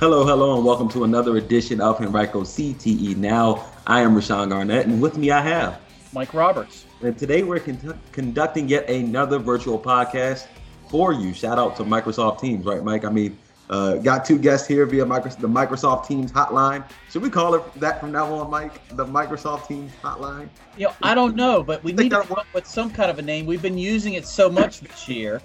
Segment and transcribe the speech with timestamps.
[0.00, 3.66] Hello, hello, and welcome to another edition of Henrico CTE Now.
[3.86, 5.78] I am Rashawn Garnett, and with me I have
[6.14, 6.86] Mike Roberts.
[7.02, 10.46] And today we're con- conducting yet another virtual podcast
[10.88, 11.34] for you.
[11.34, 13.04] Shout out to Microsoft Teams, right, Mike?
[13.04, 13.36] I mean,
[13.68, 16.82] uh, got two guests here via Microsoft, the Microsoft Teams hotline.
[17.10, 18.80] Should we call it that from now on, Mike?
[18.96, 20.48] The Microsoft Teams hotline?
[20.78, 23.18] You know, I don't know, but we need to come up with some kind of
[23.18, 23.44] a name.
[23.44, 25.42] We've been using it so much this year.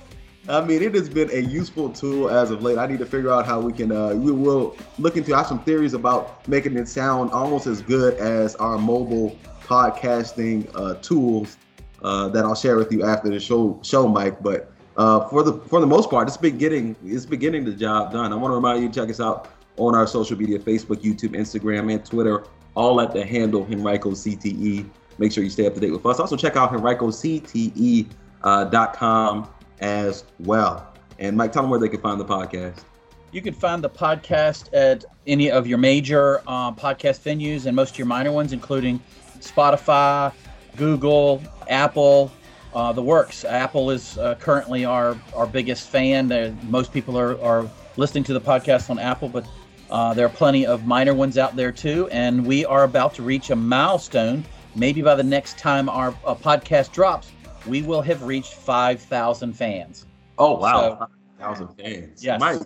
[0.48, 2.78] I mean, it has been a useful tool as of late.
[2.78, 3.92] I need to figure out how we can.
[3.92, 5.34] Uh, we will look into.
[5.34, 10.70] I have some theories about making it sound almost as good as our mobile podcasting
[10.76, 11.58] uh, tools
[12.04, 14.44] uh, that I'll share with you after the show, show Mike.
[14.44, 18.12] But uh, for the for the most part, it's it's beginning it's beginning the job
[18.12, 18.32] done.
[18.32, 21.32] I want to remind you to check us out on our social media: Facebook, YouTube,
[21.32, 22.44] Instagram, and Twitter.
[22.76, 24.88] All at the handle Henrico CTE.
[25.18, 26.20] Make sure you stay up to date with us.
[26.20, 28.10] Also check out HenricoCTE.com
[28.44, 29.48] uh,
[29.80, 30.94] as well.
[31.20, 32.84] And Mike, tell them where they can find the podcast.
[33.32, 37.92] You can find the podcast at any of your major uh, podcast venues and most
[37.92, 39.02] of your minor ones, including
[39.40, 40.34] Spotify,
[40.78, 42.32] Google, Apple,
[42.74, 43.46] uh, the works.
[43.46, 46.58] Apple is uh, currently our, our biggest fan.
[46.70, 49.46] Most people are, are listening to the podcast on Apple, but
[49.90, 52.10] uh, there are plenty of minor ones out there too.
[52.12, 54.46] And we are about to reach a milestone.
[54.76, 57.32] Maybe by the next time our podcast drops,
[57.68, 60.06] we will have reached 5,000 fans.
[60.38, 60.98] Oh, wow.
[61.00, 61.08] So,
[61.40, 62.24] 5,000 fans.
[62.24, 62.40] Yes.
[62.40, 62.62] Mike,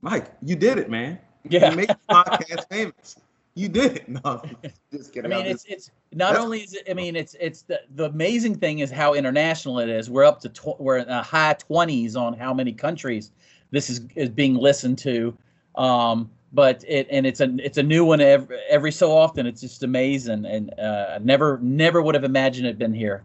[0.00, 1.18] Mike, you did it, man.
[1.48, 1.70] Yeah.
[1.70, 3.16] You made the podcast famous.
[3.54, 4.08] You did it.
[4.08, 4.42] No,
[4.90, 5.30] just kidding.
[5.30, 6.84] I mean, it's it's not only is it.
[6.88, 10.08] I mean, it's it's the the amazing thing is how international it is.
[10.08, 13.30] We're up to tw- we're in the high twenties on how many countries
[13.70, 15.36] this is is being listened to.
[15.74, 19.46] Um, but it and it's a it's a new one every every so often.
[19.46, 23.22] It's just amazing, and uh, never never would have imagined it been here.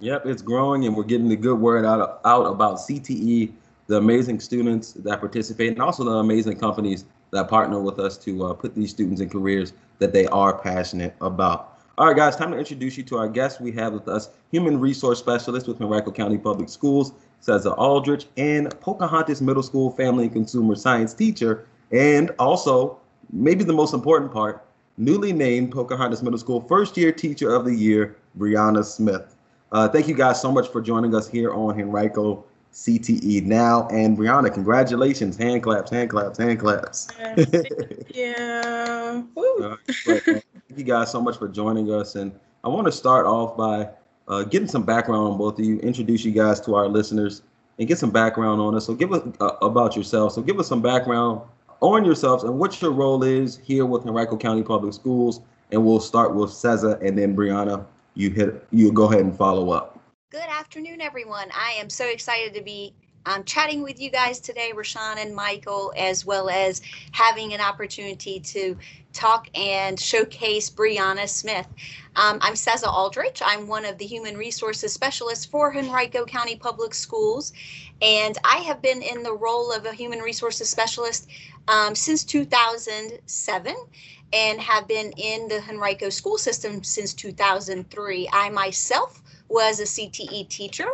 [0.00, 3.52] Yep, it's growing, and we're getting the good word out out about CTE,
[3.86, 8.46] the amazing students that participate, and also the amazing companies that partner with us to
[8.46, 11.78] uh, put these students in careers that they are passionate about.
[11.96, 13.60] All right, guys, time to introduce you to our guest.
[13.60, 18.68] We have with us human resource specialist with Henrico County Public Schools, Cesar Aldrich, and
[18.80, 22.98] Pocahontas Middle School family and consumer science teacher, and also,
[23.32, 24.66] maybe the most important part,
[24.96, 29.33] newly named Pocahontas Middle School first year teacher of the year, Brianna Smith.
[29.74, 33.88] Uh, thank you guys so much for joining us here on Henrico CTE now.
[33.88, 35.36] And Brianna, congratulations.
[35.36, 37.08] Hand claps, hand claps, hand claps.
[38.14, 39.20] Yeah.
[39.34, 40.44] thank
[40.76, 42.14] you guys so much for joining us.
[42.14, 43.88] And I want to start off by
[44.28, 47.42] uh, getting some background on both of you, introduce you guys to our listeners,
[47.80, 48.86] and get some background on us.
[48.86, 50.34] So give us uh, about yourself.
[50.34, 51.40] So give us some background
[51.80, 55.40] on yourselves and what your role is here with Henrico County Public Schools.
[55.72, 57.84] And we'll start with Cesar and then Brianna.
[58.14, 58.66] You hit.
[58.70, 59.98] You go ahead and follow up.
[60.30, 61.48] Good afternoon, everyone.
[61.52, 62.94] I am so excited to be
[63.26, 66.82] um, chatting with you guys today, Rashawn and Michael, as well as
[67.12, 68.76] having an opportunity to
[69.12, 71.66] talk and showcase Brianna Smith.
[72.16, 73.40] Um, I'm Cesar Aldrich.
[73.44, 77.52] I'm one of the human resources specialists for Henrico County Public Schools,
[78.02, 81.28] and I have been in the role of a human resources specialist
[81.68, 83.74] um, since 2007
[84.34, 88.28] and have been in the Henrico school system since 2003.
[88.32, 90.88] I myself was a CTE teacher,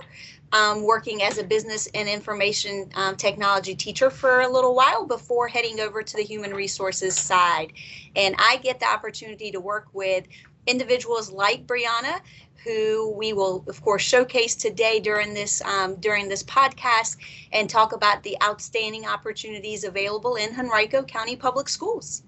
[0.53, 5.49] um, working as a business and information um, technology teacher for a little while before
[5.49, 7.73] heading over to the human resources side.
[8.15, 10.27] And I get the opportunity to work with
[10.67, 12.21] individuals like Brianna
[12.65, 17.17] who we will of course showcase today during this um, during this podcast
[17.53, 22.23] and talk about the outstanding opportunities available in Henrico County Public Schools.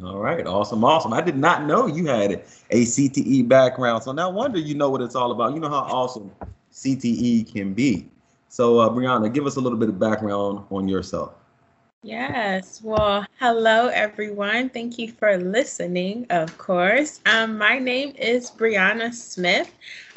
[0.00, 1.12] All right, awesome, awesome.
[1.12, 5.02] I did not know you had a CTE background, so no wonder you know what
[5.02, 5.52] it's all about.
[5.52, 6.30] You know how awesome
[6.72, 8.08] CTE can be.
[8.48, 11.34] So, uh, Brianna, give us a little bit of background on yourself.
[12.02, 12.80] Yes.
[12.82, 14.70] Well, hello, everyone.
[14.70, 17.20] Thank you for listening, of course.
[17.26, 19.72] Um, my name is Brianna Smith.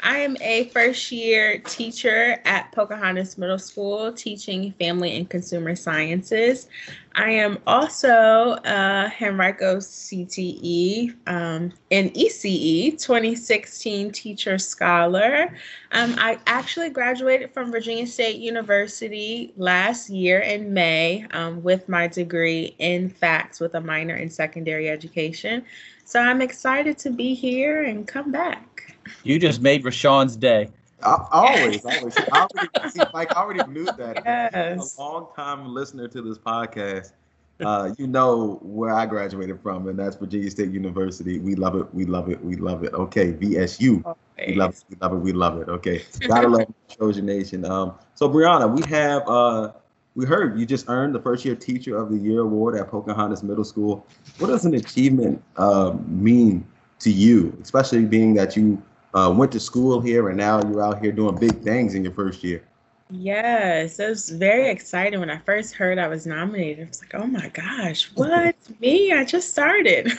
[0.06, 6.68] I am a first year teacher at Pocahontas Middle School teaching family and consumer sciences.
[7.16, 15.52] I am also a Henrico CTE um, and ECE 2016 Teacher Scholar.
[15.90, 22.06] Um, I actually graduated from Virginia State University last year in May um, with my
[22.06, 25.64] degree in FACS with a minor in secondary education.
[26.04, 28.85] So I'm excited to be here and come back.
[29.22, 30.68] You just made Rashawn's day.
[31.02, 32.16] I, always, always.
[32.16, 34.22] I already, see, Mike already knew that.
[34.24, 34.96] Yes.
[34.96, 37.12] A long time listener to this podcast.
[37.60, 41.38] Uh, you know where I graduated from, and that's Virginia State University.
[41.38, 41.92] We love it.
[41.94, 42.42] We love it.
[42.44, 42.92] We love it.
[42.92, 44.04] Okay, VSU.
[44.46, 44.84] We love it.
[44.90, 45.16] We love it.
[45.16, 45.68] We love it.
[45.68, 47.64] Okay, gotta love Trojan Nation.
[47.64, 49.72] Um, so Brianna, we have uh,
[50.16, 53.42] we heard you just earned the first year Teacher of the Year award at Pocahontas
[53.42, 54.06] Middle School.
[54.38, 56.66] What does an achievement uh, mean
[56.98, 58.82] to you, especially being that you
[59.16, 62.12] uh, went to school here and now you're out here doing big things in your
[62.12, 62.62] first year?
[63.08, 66.86] Yes, it was very exciting when I first heard I was nominated.
[66.86, 68.56] I was like, oh my gosh, what?
[68.80, 69.12] Me?
[69.12, 70.12] I just started.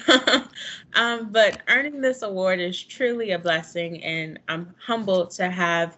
[0.95, 5.97] um, but earning this award is truly a blessing, and I'm humbled to have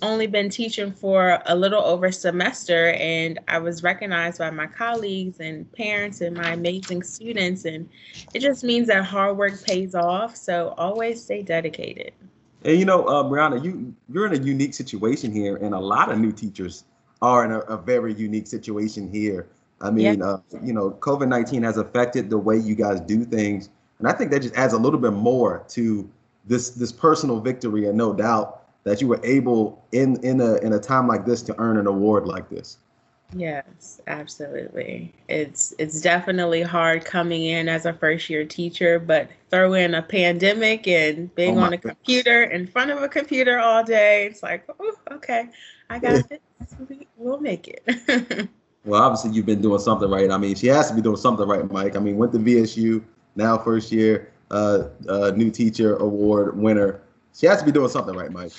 [0.00, 4.66] only been teaching for a little over a semester and I was recognized by my
[4.66, 7.88] colleagues and parents and my amazing students and
[8.32, 12.12] it just means that hard work pays off so always stay dedicated.
[12.64, 16.10] And you know, uh, Brianna, you you're in a unique situation here, and a lot
[16.10, 16.84] of new teachers
[17.20, 19.48] are in a, a very unique situation here.
[19.80, 20.24] I mean, yeah.
[20.24, 23.68] uh, you know, COVID nineteen has affected the way you guys do things,
[23.98, 26.08] and I think that just adds a little bit more to
[26.44, 30.72] this this personal victory, and no doubt that you were able in in a in
[30.72, 32.78] a time like this to earn an award like this.
[33.34, 35.12] Yes, absolutely.
[35.28, 40.02] It's it's definitely hard coming in as a first year teacher, but throw in a
[40.02, 41.96] pandemic and being oh on a goodness.
[41.96, 44.26] computer in front of a computer all day.
[44.26, 45.48] It's like, oh, okay,
[45.88, 46.38] I got this.
[47.16, 48.48] We'll make it.
[48.84, 50.30] well, obviously you've been doing something right.
[50.30, 51.96] I mean, she has to be doing something right, Mike.
[51.96, 53.02] I mean, went to VSU,
[53.36, 57.00] now first year, uh, uh, new teacher award winner.
[57.34, 58.52] She has to be doing something right, Mike.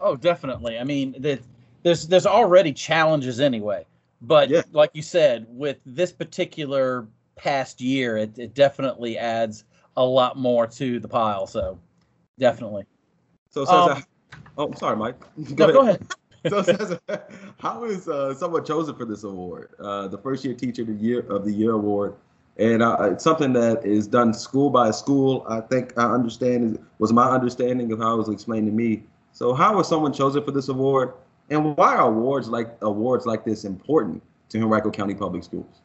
[0.00, 0.78] Oh, definitely.
[0.78, 1.40] I mean, the,
[1.82, 3.86] there's there's already challenges anyway,
[4.20, 4.62] but yeah.
[4.72, 7.06] like you said, with this particular
[7.36, 9.64] past year, it, it definitely adds
[9.96, 11.46] a lot more to the pile.
[11.46, 11.78] So,
[12.38, 12.84] definitely.
[13.50, 14.04] So, so, um,
[14.56, 15.20] oh, sorry, Mike.
[15.54, 16.06] Go no, ahead.
[16.48, 16.76] Go ahead.
[16.76, 17.00] so, Cesar,
[17.58, 19.70] how is uh, someone chosen for this award?
[19.78, 22.14] Uh, the first year teacher of the year of the year award
[22.60, 25.46] and uh, it's something that is done school by school.
[25.48, 29.02] I think I understand was my understanding of how it was explained to me.
[29.32, 31.14] So how was someone chosen for this award,
[31.50, 35.82] and why are awards like awards like this important to Henrico County Public Schools?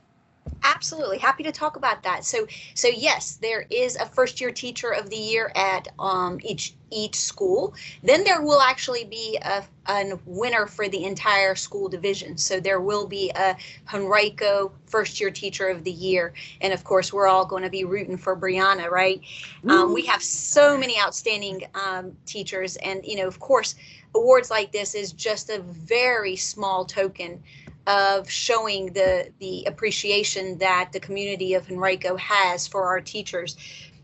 [0.63, 2.23] Absolutely, happy to talk about that.
[2.23, 2.45] So,
[2.75, 7.15] so yes, there is a first year teacher of the year at um, each each
[7.15, 7.73] school.
[8.03, 12.37] Then there will actually be a, a winner for the entire school division.
[12.37, 13.57] So there will be a
[13.91, 17.83] Henrico first year teacher of the year, and of course we're all going to be
[17.83, 19.21] rooting for Brianna, right?
[19.67, 23.75] Um, we have so many outstanding um, teachers, and you know, of course,
[24.15, 27.43] awards like this is just a very small token
[27.87, 33.57] of showing the the appreciation that the community of Henrico has for our teachers.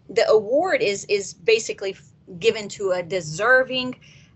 [0.10, 1.96] The award is is basically
[2.40, 3.96] given to a deserving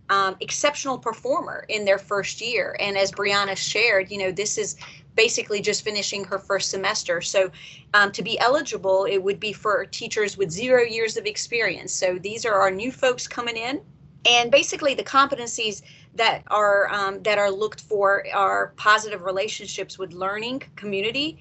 [0.10, 2.76] um, exceptional performer in their first year.
[2.80, 4.76] And as Brianna shared, you know, this is
[5.16, 7.22] basically just finishing her first semester.
[7.22, 7.50] So
[7.94, 11.94] um, to be eligible, it would be for teachers with zero years of experience.
[11.94, 13.82] So these are our new folks coming in.
[14.26, 15.82] And basically the competencies
[16.16, 21.40] that are um, that are looked for are positive relationships with learning community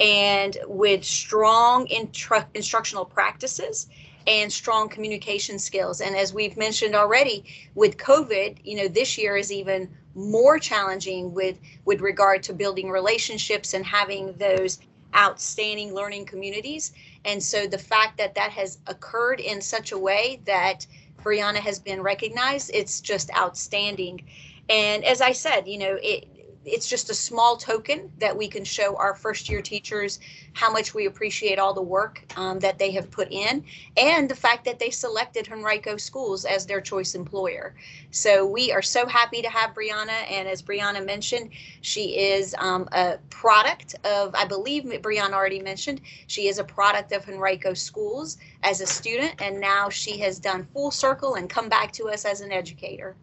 [0.00, 3.86] and with strong intru- instructional practices
[4.26, 6.00] and strong communication skills.
[6.00, 11.32] And as we've mentioned already with covid you know this year is even more challenging
[11.32, 14.78] with with regard to building relationships and having those
[15.14, 16.92] outstanding learning communities.
[17.24, 20.86] And so the fact that that has occurred in such a way that
[21.22, 22.70] Brianna has been recognized.
[22.74, 24.22] It's just outstanding.
[24.68, 26.28] And as I said, you know, it
[26.66, 30.18] it's just a small token that we can show our first year teachers
[30.52, 33.64] how much we appreciate all the work um, that they have put in
[33.96, 37.74] and the fact that they selected Henrico Schools as their choice employer.
[38.10, 40.28] So we are so happy to have Brianna.
[40.28, 41.50] And as Brianna mentioned,
[41.82, 47.12] she is um, a product of, I believe Brianna already mentioned, she is a product
[47.12, 49.34] of Henrico Schools as a student.
[49.40, 53.14] And now she has done full circle and come back to us as an educator.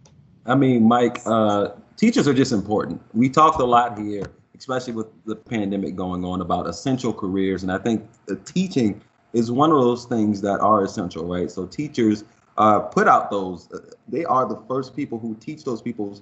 [0.45, 3.01] I mean, Mike, uh, teachers are just important.
[3.13, 4.25] We talked a lot here,
[4.57, 7.63] especially with the pandemic going on, about essential careers.
[7.63, 8.05] And I think
[8.45, 11.49] teaching is one of those things that are essential, right?
[11.49, 12.25] So teachers
[12.57, 13.71] uh, put out those.
[13.71, 16.19] Uh, they are the first people who teach those people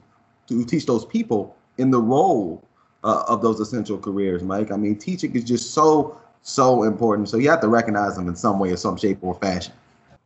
[0.48, 2.64] to teach those people in the role
[3.04, 4.72] uh, of those essential careers, Mike.
[4.72, 7.30] I mean, teaching is just so so important.
[7.30, 9.74] So you have to recognize them in some way, or some shape, or fashion.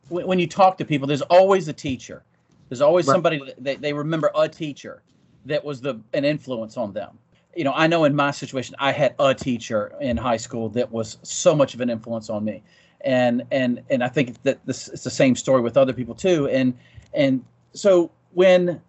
[0.09, 2.23] When you talk to people, there's always a teacher.
[2.69, 3.13] There's always right.
[3.13, 5.03] somebody that they remember a teacher
[5.45, 7.17] that was the an influence on them.
[7.55, 10.91] You know, I know in my situation, I had a teacher in high school that
[10.91, 12.63] was so much of an influence on me,
[13.01, 16.47] and and and I think that this it's the same story with other people too.
[16.49, 16.77] And
[17.13, 17.43] and
[17.73, 18.81] so when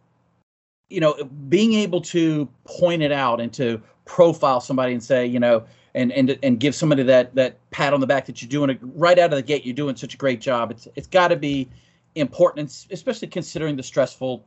[0.89, 1.15] you know,
[1.49, 5.65] being able to point it out and to profile somebody and say, you know,
[5.95, 8.79] and and and give somebody that that pat on the back that you're doing it
[8.81, 9.65] right out of the gate.
[9.65, 10.71] You're doing such a great job.
[10.71, 11.69] It's it's got to be
[12.17, 14.47] important, especially considering the stressful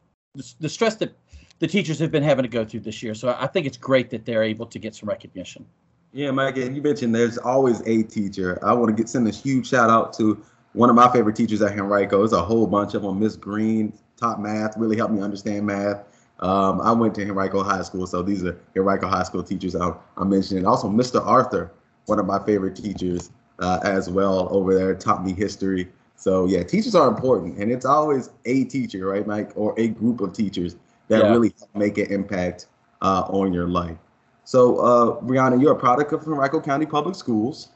[0.60, 1.16] the, stress that
[1.60, 3.14] the teachers have been having to go through this year.
[3.14, 5.66] So I think it's great that they're able to get some recognition.
[6.12, 8.60] Yeah, Mike, you mentioned there's always a teacher.
[8.64, 11.62] I want to get send a huge shout out to one of my favorite teachers
[11.62, 12.20] at Henrico.
[12.20, 13.20] There's a whole bunch of them.
[13.20, 16.04] Miss Green taught math, really helped me understand math.
[16.40, 19.96] Um, I went to Henrico High School, so these are Henrico High School teachers I'm,
[20.18, 20.66] I'm mentioning.
[20.66, 21.26] Also, Mr.
[21.26, 21.72] Arthur,
[22.06, 25.90] one of my favorite teachers uh, as well over there, taught me history.
[26.20, 30.20] So yeah, teachers are important, and it's always a teacher, right, Mike, or a group
[30.20, 30.76] of teachers
[31.08, 31.32] that yeah.
[31.32, 32.68] really make an impact
[33.02, 33.98] uh, on your life.
[34.44, 37.70] So, uh, Brianna, you're a product of Henrico County Public Schools,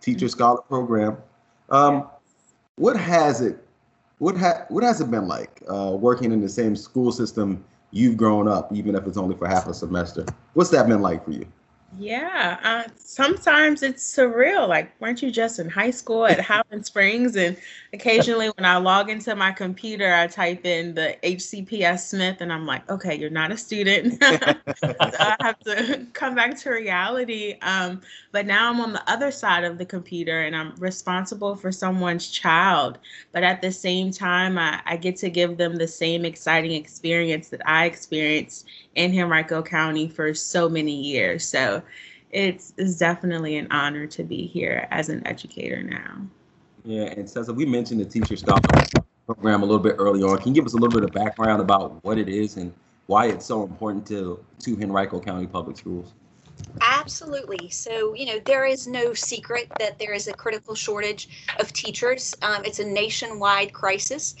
[0.00, 1.18] Teacher Scholar Program.
[1.70, 2.08] Um,
[2.74, 3.64] what has it,
[4.18, 8.16] what ha- what has it been like uh, working in the same school system you've
[8.16, 10.26] grown up, even if it's only for half a semester.
[10.54, 11.46] What's that been like for you?
[11.96, 14.66] Yeah, uh, sometimes it's surreal.
[14.66, 17.36] Like, weren't you just in high school at Highland Springs?
[17.36, 17.56] And
[17.92, 22.66] occasionally, when I log into my computer, I type in the HCPS Smith, and I'm
[22.66, 24.14] like, okay, you're not a student.
[24.76, 27.58] so I have to come back to reality.
[27.62, 28.00] Um,
[28.32, 32.28] but now I'm on the other side of the computer, and I'm responsible for someone's
[32.28, 32.98] child.
[33.30, 37.50] But at the same time, I, I get to give them the same exciting experience
[37.50, 41.46] that I experienced in Henrico County for so many years.
[41.46, 41.82] So
[42.30, 46.26] it's, it's definitely an honor to be here as an educator now.
[46.84, 50.38] Yeah, and Cesar, we mentioned the Teacher Scholarship Program a little bit earlier on.
[50.38, 52.74] Can you give us a little bit of background about what it is and
[53.06, 56.12] why it's so important to, to Henrico County Public Schools?
[56.80, 57.70] Absolutely.
[57.70, 62.34] So, you know, there is no secret that there is a critical shortage of teachers.
[62.42, 64.34] Um, it's a nationwide crisis.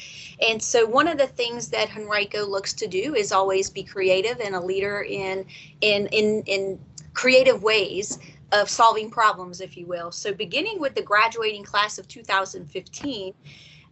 [0.46, 4.40] And so, one of the things that Henrico looks to do is always be creative
[4.40, 5.46] and a leader in,
[5.80, 6.78] in, in, in
[7.14, 8.18] creative ways
[8.52, 10.12] of solving problems, if you will.
[10.12, 13.32] So, beginning with the graduating class of 2015,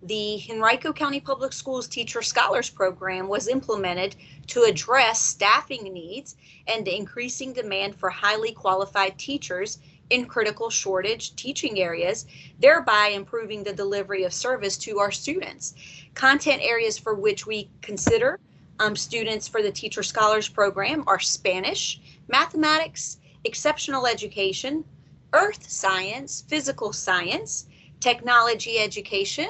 [0.02, 4.16] the Henrico County Public Schools Teacher Scholars Program was implemented
[4.48, 6.34] to address staffing needs
[6.66, 9.78] and the increasing demand for highly qualified teachers
[10.10, 12.26] in critical shortage teaching areas,
[12.58, 15.74] thereby improving the delivery of service to our students.
[16.14, 18.40] Content areas for which we consider
[18.80, 24.84] um, students for the Teacher Scholars Program are Spanish, mathematics, exceptional education,
[25.32, 27.66] earth science, physical science,
[28.00, 29.48] technology education,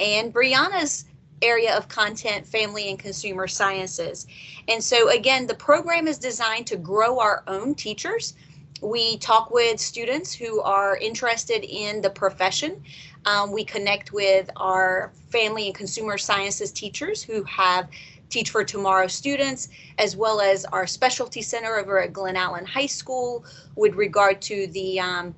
[0.00, 1.04] and Brianna's
[1.42, 4.26] area of content, family and consumer sciences.
[4.68, 8.34] And so, again, the program is designed to grow our own teachers.
[8.80, 12.82] We talk with students who are interested in the profession.
[13.26, 17.88] Um, we connect with our family and consumer sciences teachers who have
[18.30, 22.86] Teach for Tomorrow students, as well as our specialty center over at Glen Allen High
[22.86, 23.44] School
[23.76, 25.34] with regard to the um,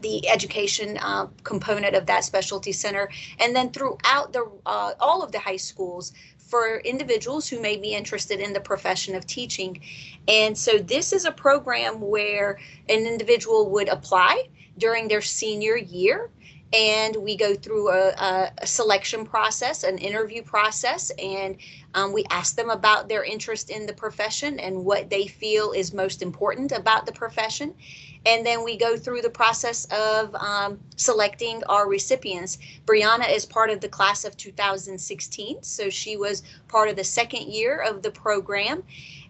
[0.00, 3.08] the education uh, component of that specialty center,
[3.38, 7.94] and then throughout the uh, all of the high schools for individuals who may be
[7.94, 9.80] interested in the profession of teaching.
[10.28, 12.58] And so this is a program where
[12.88, 16.30] an individual would apply during their senior year
[16.72, 21.58] and we go through a, a, selection process, an interview process, and
[21.94, 25.92] um, we ask them about their interest in the profession and what they feel is
[25.92, 27.74] most important about the profession.
[28.24, 32.58] And then we go through the process of um, selecting our recipients.
[32.86, 37.52] Brianna is part of the class of 2016, so she was part of the second
[37.52, 38.84] year of the program.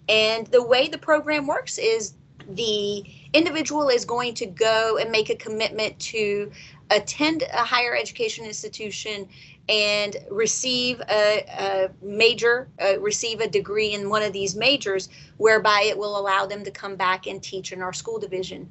[0.09, 2.15] And the way the program works is
[2.49, 6.51] the individual is going to go and make a commitment to
[6.91, 9.29] attend a higher education institution
[9.69, 15.85] and receive a, a major, uh, receive a degree in one of these majors, whereby
[15.87, 18.69] it will allow them to come back and teach in our school division.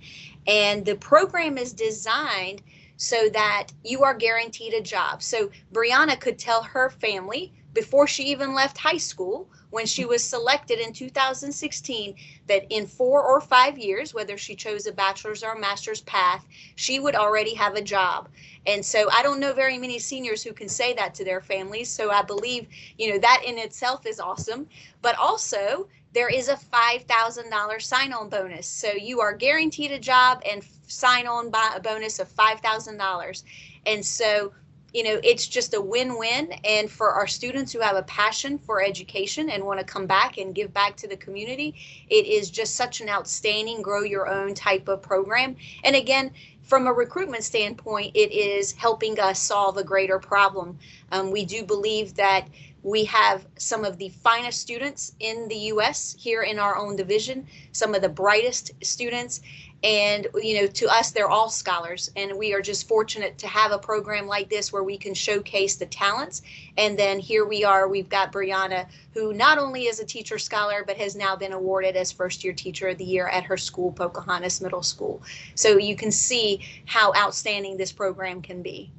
[0.48, 2.62] And the program is designed
[2.98, 5.24] so that you are guaranteed a job.
[5.24, 10.24] So Brianna could tell her family before she even left high school when she was
[10.24, 12.16] selected in 2016
[12.52, 16.46] that in four or five years, whether she chose a bachelor's or a master's path,
[16.76, 18.28] she would already have a job.
[18.68, 21.90] And so I don't know very many seniors who can say that to their families.
[21.90, 22.68] So I believe,
[22.98, 24.68] you know, that in itself is awesome.
[25.02, 28.68] But also, there is a $5,000 sign on bonus.
[28.68, 33.44] So you are guaranteed a job and sign on by a bonus of $5,000.
[33.86, 34.52] And so
[34.94, 36.52] you know it's just a win-win.
[36.64, 40.38] And for our students who have a passion for education and want to come back
[40.38, 41.76] and give back to the community
[42.10, 45.56] it is just such an outstanding grow your own type of program.
[45.84, 46.32] And again
[46.64, 50.78] from a recruitment standpoint it is helping us solve a greater problem.
[51.12, 52.48] Um, we do believe that
[52.84, 57.48] we have some of the finest students in the US here in our own division,
[57.72, 59.42] some of the brightest students,
[59.84, 63.72] and you know to us they're all scholars and we are just fortunate to have
[63.72, 66.44] a program like this where we can showcase the talents.
[66.78, 70.84] And then here we are we've got brianna who not only is a teacher scholar
[70.86, 73.92] but has now been awarded as first year teacher of the year at her school
[73.92, 75.22] pocahontas middle school.
[75.56, 78.92] So you can see how outstanding this program can be.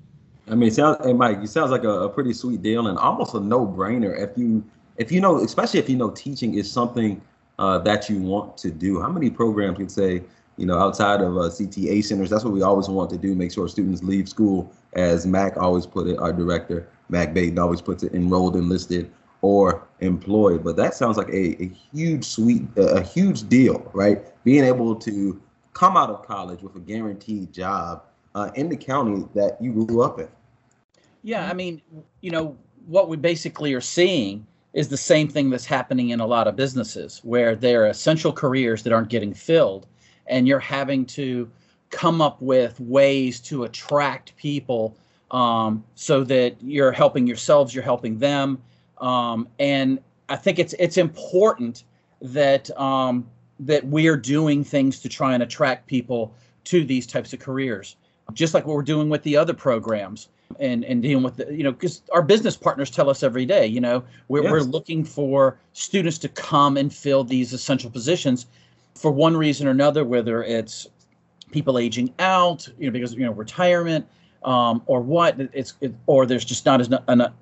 [0.49, 3.35] I mean, sounds, hey Mike, it sounds like a, a pretty sweet deal and almost
[3.35, 4.65] a no-brainer if you
[4.97, 7.21] if you know, especially if you know teaching is something
[7.59, 9.01] uh, that you want to do.
[9.01, 10.23] How many programs can say,
[10.57, 12.31] you know, outside of uh, CTA centers.
[12.31, 15.87] That's what we always want to do, make sure students leave school, as Mac always
[15.87, 20.63] put it, our director, Mac Baden always puts it, enrolled, enlisted, or employed.
[20.63, 24.23] But that sounds like a, a huge, sweet, a huge deal, right?
[24.45, 25.41] Being able to
[25.73, 28.03] come out of college with a guaranteed job
[28.35, 30.29] uh, in the county that you grew up in.
[31.23, 31.81] Yeah, I mean,
[32.21, 32.57] you know,
[32.87, 36.57] what we basically are seeing is the same thing that's happening in a lot of
[36.57, 39.87] businesses where there are essential careers that aren't getting filled
[40.27, 41.51] and you're having to
[41.91, 44.97] come up with ways to attract people
[45.31, 48.61] um, so that you're helping yourselves, you're helping them,
[48.99, 49.99] um, and
[50.29, 51.85] I think it's it's important
[52.21, 53.27] that um,
[53.61, 57.97] that we are doing things to try and attract people to these types of careers,
[58.33, 60.29] just like what we're doing with the other programs
[60.61, 63.67] and and dealing with the, you know because our business partners tell us every day
[63.67, 64.53] you know we're, yes.
[64.53, 68.47] we're looking for students to come and fill these essential positions
[68.95, 70.89] for one reason or another, whether it's
[71.51, 74.07] people aging out, you know, because you know retirement,
[74.45, 76.91] um, or what it's it, or there's just not as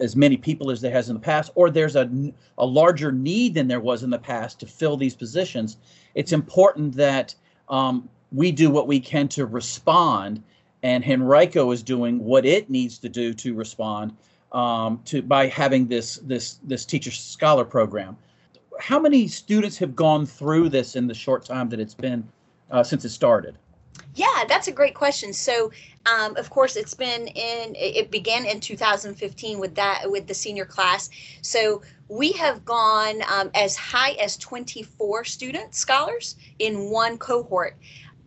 [0.01, 3.55] as many people as there has in the past, or there's a a larger need
[3.55, 5.77] than there was in the past to fill these positions.
[6.15, 7.35] It's important that
[7.69, 10.43] um, we do what we can to respond,
[10.83, 14.17] and Henrico is doing what it needs to do to respond
[14.53, 18.17] um, to by having this this this teacher scholar program
[18.79, 22.27] how many students have gone through this in the short time that it's been
[22.71, 23.57] uh, since it started?
[24.15, 25.33] Yeah, that's a great question.
[25.33, 25.71] So,
[26.07, 27.75] um, of course, it's been in.
[27.77, 31.11] It began in 2015 with that with the senior class.
[31.43, 37.77] So we have gone um, as high as 24 student scholars in one cohort.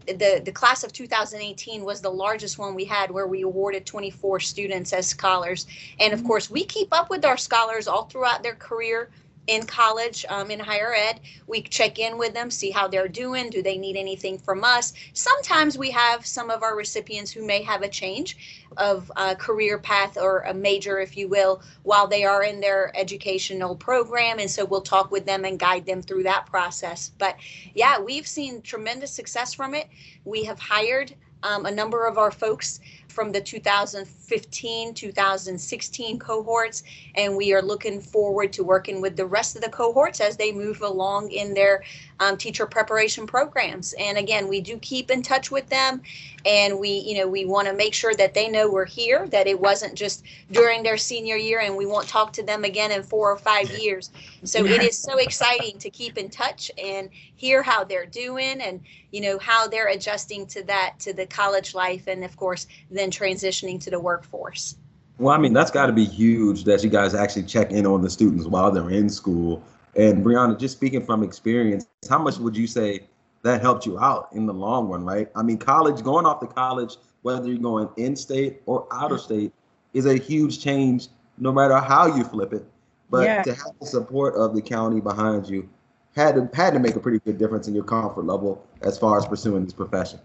[0.06, 4.42] The, the class of 2018 was the largest one we had where we awarded 24
[4.42, 5.66] students as scholars.
[6.00, 6.28] And of mm-hmm.
[6.28, 9.10] course, we keep up with our scholars all throughout their career
[9.48, 11.20] in college, um, in higher ed.
[11.48, 13.50] We check in with them, see how they're doing.
[13.50, 14.94] Do they need anything from us?
[15.14, 20.18] Sometimes we have some of our recipients who may have a change of career path
[20.18, 24.40] or a major, if you will, while they are in their educational program.
[24.40, 27.12] And so we'll talk with them and guide them through that process.
[27.18, 27.36] But
[27.74, 29.90] yeah, we've seen tremendous success from it.
[30.26, 32.80] We have hired um, a number of our folks
[33.14, 36.84] from the 2015 2016 cohorts
[37.16, 40.52] and we are looking forward to working with the rest of the cohorts as they
[40.52, 41.84] move along in their
[42.20, 43.94] um, teacher preparation programs.
[44.00, 46.02] And again we do keep in touch with them.
[46.46, 49.48] And we you know we want to make sure that they know we're here that
[49.48, 53.04] it wasn't just during their senior year and we won't talk to them again in
[53.04, 54.12] four or five years.
[54.44, 58.82] So it is so exciting to keep in touch and hear how they're doing and
[59.12, 63.12] you know how they're adjusting to that to the college life and of course then
[63.12, 64.76] transitioning to the workforce.
[65.20, 68.02] Well i mean that's got to be huge that you guys actually check in on
[68.02, 69.64] the students while they're in school
[69.96, 73.02] and brianna just speaking from experience how much would you say
[73.44, 76.48] that helped you out in the long run right i mean college going off to
[76.48, 79.52] college whether you're going in state or out of state
[79.94, 82.66] is a huge change no matter how you flip it
[83.10, 83.44] but yeah.
[83.44, 85.68] to have the support of the county behind you
[86.16, 89.18] had to had to make a pretty good difference in your comfort level as far
[89.18, 90.20] as pursuing this profession.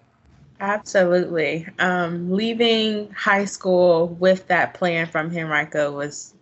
[0.61, 1.67] Absolutely.
[1.79, 6.35] Um, leaving high school with that plan from Henrico was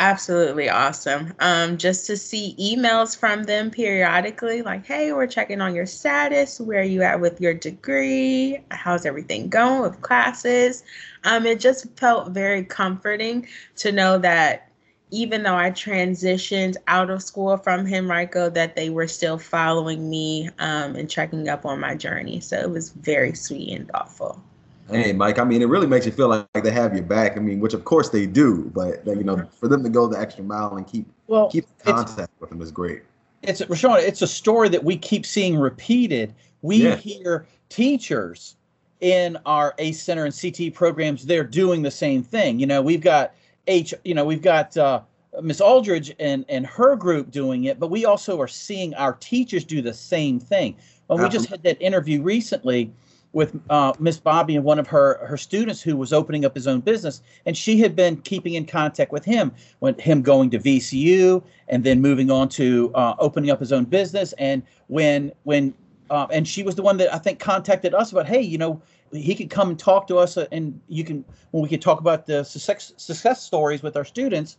[0.00, 1.34] absolutely awesome.
[1.38, 6.58] Um, just to see emails from them periodically, like, hey, we're checking on your status.
[6.58, 8.58] Where are you at with your degree?
[8.70, 10.82] How's everything going with classes?
[11.24, 14.70] Um, it just felt very comforting to know that
[15.10, 20.48] even though I transitioned out of school from Henrico, that they were still following me
[20.58, 22.40] um, and checking up on my journey.
[22.40, 24.42] So it was very sweet and thoughtful.
[24.90, 25.38] Hey, Mike.
[25.38, 27.36] I mean, it really makes you feel like they have your back.
[27.36, 30.18] I mean, which of course they do, but you know, for them to go the
[30.18, 33.02] extra mile and keep well, keep contact with them is great.
[33.42, 34.02] It's Rashawn.
[34.02, 36.34] It's a story that we keep seeing repeated.
[36.62, 36.96] We yeah.
[36.96, 38.56] hear teachers
[39.00, 41.24] in our ACE Center and CT programs.
[41.24, 42.58] They're doing the same thing.
[42.58, 43.32] You know, we've got
[43.66, 43.94] H.
[44.04, 45.00] You know, we've got uh,
[45.42, 49.64] Miss Aldridge and and her group doing it, but we also are seeing our teachers
[49.64, 50.76] do the same thing.
[51.08, 52.92] Well, we just had that interview recently
[53.32, 56.66] with uh, Miss Bobby and one of her her students who was opening up his
[56.66, 60.58] own business, and she had been keeping in contact with him when him going to
[60.58, 64.32] VCU and then moving on to uh, opening up his own business.
[64.34, 65.74] And when when
[66.10, 68.82] uh, and she was the one that I think contacted us about, hey, you know,
[69.12, 72.00] he could come and talk to us, uh, and you can when we could talk
[72.00, 74.56] about the success success stories with our students.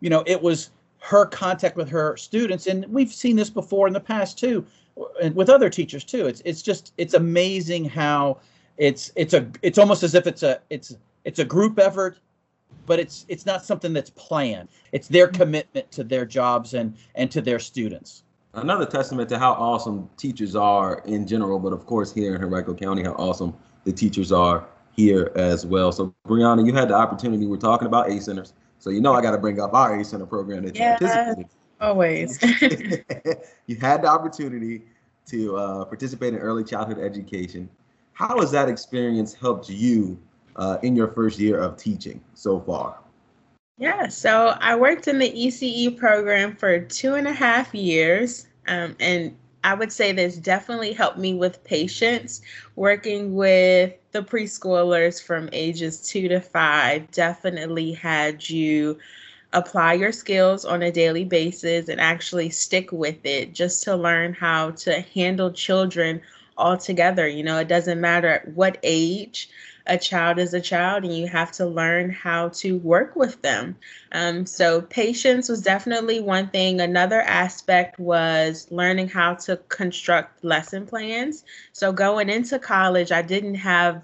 [0.00, 3.94] You know, it was her contact with her students, and we've seen this before in
[3.94, 4.66] the past too
[5.22, 6.26] and with other teachers too.
[6.26, 8.38] It's it's just it's amazing how
[8.78, 12.18] it's it's a it's almost as if it's a it's it's a group effort,
[12.86, 14.68] but it's it's not something that's planned.
[14.92, 18.24] It's their commitment to their jobs and and to their students.
[18.54, 22.74] Another testament to how awesome teachers are in general, but of course here in Henrico
[22.74, 25.90] County, how awesome the teachers are here as well.
[25.90, 27.46] So Brianna, you had the opportunity.
[27.46, 30.10] We're talking about ACE centers, so you know I got to bring up our ACE
[30.10, 31.48] center program that you participated
[31.82, 32.38] Always.
[33.66, 34.82] you had the opportunity
[35.26, 37.68] to uh, participate in early childhood education.
[38.12, 40.18] How has that experience helped you
[40.56, 42.98] uh, in your first year of teaching so far?
[43.78, 48.46] Yeah, so I worked in the ECE program for two and a half years.
[48.68, 52.42] Um, and I would say this definitely helped me with patience.
[52.76, 58.98] Working with the preschoolers from ages two to five definitely had you
[59.52, 64.32] apply your skills on a daily basis and actually stick with it just to learn
[64.32, 66.20] how to handle children
[66.56, 67.26] altogether.
[67.26, 69.48] You know, it doesn't matter at what age
[69.86, 73.76] a child is a child and you have to learn how to work with them.
[74.12, 76.80] Um, so, patience was definitely one thing.
[76.80, 81.44] Another aspect was learning how to construct lesson plans.
[81.72, 84.02] So, going into college, I didn't have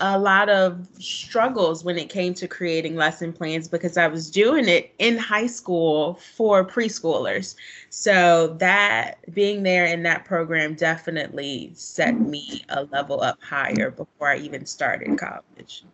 [0.00, 4.68] a lot of struggles when it came to creating lesson plans because I was doing
[4.68, 7.56] it in high school for preschoolers.
[7.90, 14.28] So that being there in that program definitely set me a level up higher before
[14.28, 15.84] I even started college.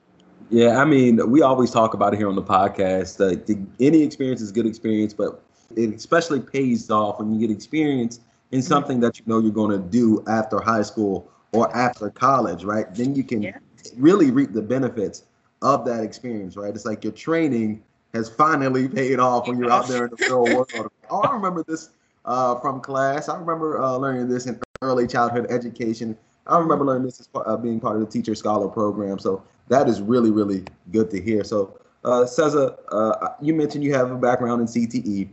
[0.51, 3.21] Yeah, I mean, we always talk about it here on the podcast.
[3.21, 5.43] Uh, the, any experience is good experience, but
[5.77, 8.21] it especially pays off when you get experience
[8.53, 12.65] in something that you know you're going to do after high school or after college,
[12.65, 12.95] right?
[12.95, 13.59] Then you can yeah
[13.97, 15.25] really reap the benefits
[15.63, 16.75] of that experience, right?
[16.75, 20.49] It's like your training has finally paid off when you're out there in the real
[20.49, 20.91] world.
[21.11, 21.91] Oh, I remember this
[22.25, 23.29] uh, from class.
[23.29, 26.17] I remember uh, learning this in early childhood education.
[26.47, 29.19] I remember learning this as uh, being part of the teacher scholar program.
[29.19, 31.43] So that is really, really good to hear.
[31.45, 35.29] So, uh, Cesar, uh, you mentioned you have a background in CTE.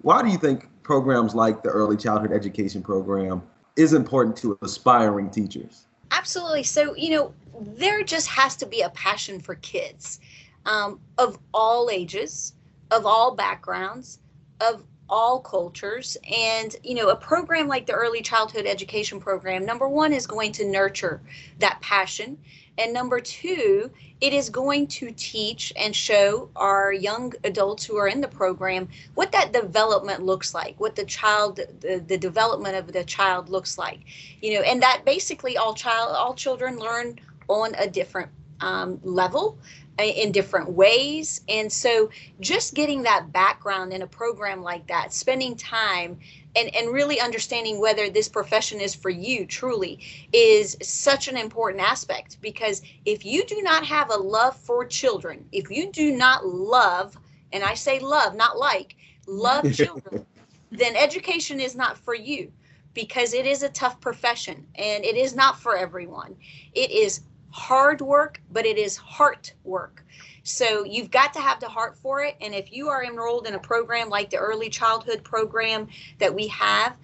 [0.00, 3.42] Why do you think programs like the early childhood education program
[3.76, 5.86] is important to aspiring teachers?
[6.16, 6.62] Absolutely.
[6.62, 10.20] So, you know, there just has to be a passion for kids
[10.64, 12.54] um, of all ages,
[12.92, 14.20] of all backgrounds,
[14.60, 16.16] of all cultures.
[16.32, 20.52] And, you know, a program like the Early Childhood Education Program, number one, is going
[20.52, 21.20] to nurture
[21.58, 22.38] that passion.
[22.78, 28.08] And number two, it is going to teach and show our young adults who are
[28.08, 32.92] in the program what that development looks like, what the child, the, the development of
[32.92, 34.00] the child looks like.
[34.40, 39.58] You know, and that basically all child, all children learn on a different um, level
[39.98, 41.42] uh, in different ways.
[41.48, 42.10] And so
[42.40, 46.18] just getting that background in a program like that, spending time
[46.56, 50.00] and, and really understanding whether this profession is for you truly
[50.32, 55.44] is such an important aspect because if you do not have a love for children,
[55.52, 57.16] if you do not love,
[57.52, 60.26] and I say love, not like, love children,
[60.70, 62.52] then education is not for you
[62.94, 66.36] because it is a tough profession and it is not for everyone.
[66.72, 70.03] It is hard work, but it is heart work.
[70.44, 72.36] So you've got to have the heart for it.
[72.40, 76.46] And if you are enrolled in a program like the early childhood program that we
[76.48, 76.96] have,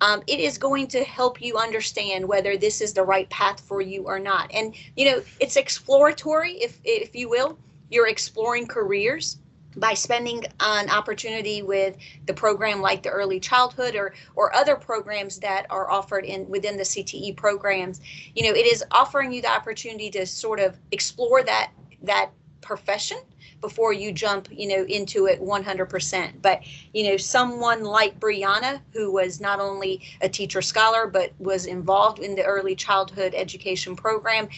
[0.00, 3.80] um, it is going to help you understand whether this is the right path for
[3.80, 4.50] you or not.
[4.52, 7.58] And you know, it's exploratory, if if you will.
[7.90, 9.38] You're exploring careers
[9.76, 15.38] by spending an opportunity with the program like the early childhood or or other programs
[15.40, 18.00] that are offered in within the CTE programs
[18.34, 21.70] you know it is offering you the opportunity to sort of explore that
[22.02, 22.30] that
[22.66, 23.18] profession
[23.60, 26.32] before you jump, you know, into it 100%.
[26.42, 31.66] But, you know, someone like Brianna, who was not only a teacher scholar, but was
[31.66, 34.48] involved in the early childhood education program,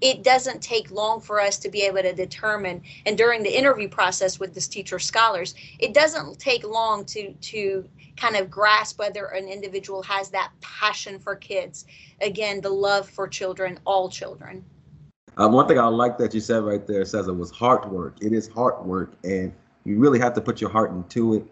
[0.00, 3.88] it doesn't take long for us to be able to determine and during the interview
[3.88, 7.84] process with this teacher scholars it doesn't take long to to
[8.16, 11.84] kind of grasp whether an individual has that passion for kids
[12.20, 14.64] again the love for children all children
[15.38, 18.14] uh, one thing i like that you said right there says it was hard work
[18.20, 19.52] it is hard work and
[19.84, 21.44] you really have to put your heart into it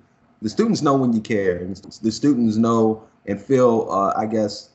[0.43, 4.71] the students know when you care and the students know and feel uh, i guess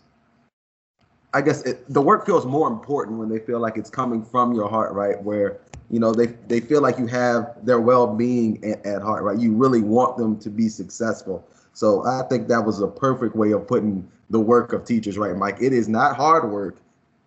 [1.34, 4.54] I guess it, the work feels more important when they feel like it's coming from
[4.54, 5.22] your heart, right?
[5.24, 9.38] Where you know they they feel like you have their well-being at, at heart, right?
[9.40, 11.48] You really want them to be successful.
[11.74, 15.36] So I think that was a perfect way of putting the work of teachers, right,
[15.36, 15.58] Mike?
[15.62, 16.78] It is not hard work;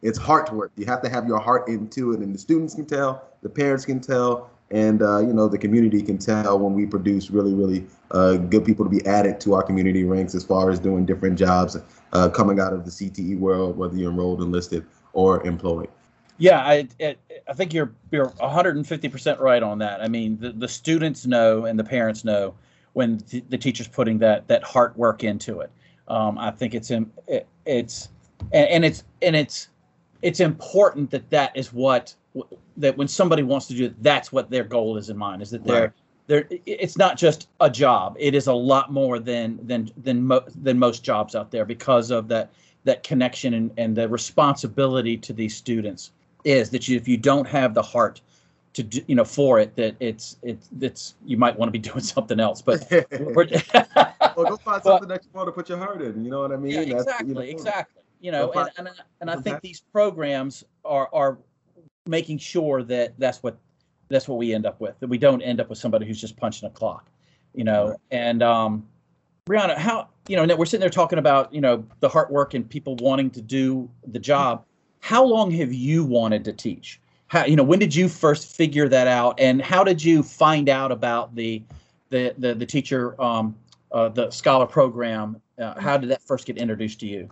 [0.04, 0.70] it's heart work.
[0.76, 3.86] You have to have your heart into it, and the students can tell, the parents
[3.86, 7.86] can tell, and uh, you know the community can tell when we produce really, really
[8.10, 11.38] uh, good people to be added to our community ranks as far as doing different
[11.38, 11.78] jobs
[12.12, 15.88] uh, coming out of the CTE world, whether you're enrolled, enlisted, or employed.
[16.36, 16.86] Yeah, I
[17.48, 20.02] I think you're you're 150% right on that.
[20.02, 22.54] I mean, the, the students know and the parents know
[22.92, 25.70] when the, teacher's putting that that heart work into it.
[26.08, 28.10] Um, I think it's in, it, it's
[28.52, 29.68] and, and it's and it's
[30.24, 32.14] it's important that that is what
[32.78, 35.42] that when somebody wants to do it, that's what their goal is in mind.
[35.42, 35.92] Is that they're right.
[36.26, 38.16] there it's not just a job.
[38.18, 42.10] It is a lot more than than than mo- than most jobs out there because
[42.10, 42.50] of that
[42.84, 46.10] that connection and, and the responsibility to these students
[46.44, 48.22] is that you, if you don't have the heart
[48.72, 51.78] to do, you know for it that it's it's it's you might want to be
[51.90, 56.00] doing something else but well go find something that you want to put your heart
[56.00, 56.72] in you know what i mean?
[56.72, 58.88] Yeah, exactly you know, exactly you know and, and,
[59.20, 61.38] and i think these programs are are
[62.06, 63.56] making sure that that's what
[64.08, 64.98] that's what we end up with.
[65.00, 67.10] That we don't end up with somebody who's just punching a clock,
[67.54, 67.88] you know.
[67.88, 67.98] Right.
[68.10, 68.86] And um,
[69.46, 72.68] Brianna, how you know we're sitting there talking about you know the hard work and
[72.68, 74.64] people wanting to do the job.
[75.00, 77.00] How long have you wanted to teach?
[77.28, 80.68] How you know when did you first figure that out, and how did you find
[80.68, 81.62] out about the
[82.10, 83.56] the the, the teacher um,
[83.92, 85.40] uh, the scholar program?
[85.58, 87.28] Uh, how did that first get introduced to you?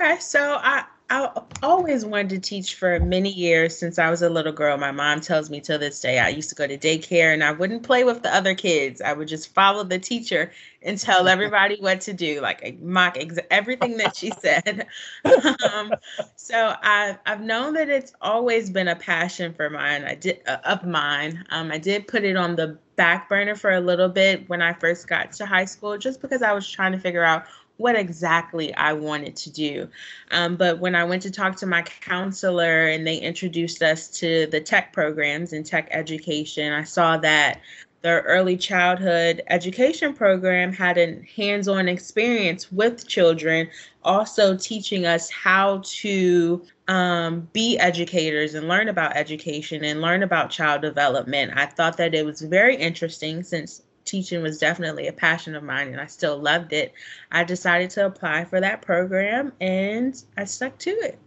[0.00, 1.28] Okay, so I I
[1.62, 4.78] always wanted to teach for many years since I was a little girl.
[4.78, 7.50] My mom tells me to this day I used to go to daycare and I
[7.50, 9.02] wouldn't play with the other kids.
[9.02, 13.40] I would just follow the teacher and tell everybody what to do, like mock ex-
[13.50, 14.86] everything that she said.
[15.74, 15.92] um,
[16.36, 20.04] so I, I've known that it's always been a passion for mine.
[20.04, 21.44] I did uh, of mine.
[21.50, 24.74] Um, I did put it on the back burner for a little bit when I
[24.74, 27.44] first got to high school, just because I was trying to figure out
[27.80, 29.88] what exactly I wanted to do.
[30.30, 34.46] Um, but when I went to talk to my counselor and they introduced us to
[34.46, 37.60] the tech programs and tech education, I saw that
[38.02, 43.68] the early childhood education program had a hands on experience with children,
[44.04, 50.50] also teaching us how to um, be educators and learn about education and learn about
[50.50, 51.52] child development.
[51.54, 55.88] I thought that it was very interesting since teaching was definitely a passion of mine
[55.88, 56.92] and I still loved it.
[57.30, 61.18] I decided to apply for that program and I stuck to it.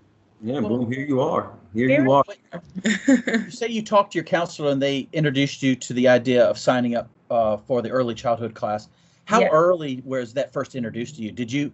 [0.41, 1.53] Yeah, well, boom, here you are.
[1.73, 2.23] Here, here you are.
[3.17, 6.57] you say you talked to your counselor and they introduced you to the idea of
[6.57, 8.89] signing up uh, for the early childhood class.
[9.25, 9.47] How yeah.
[9.47, 11.31] early was that first introduced to you?
[11.31, 11.71] Did you